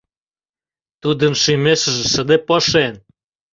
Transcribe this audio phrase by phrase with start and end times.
[1.01, 2.93] Тудын шӱмешыже шыде пошен.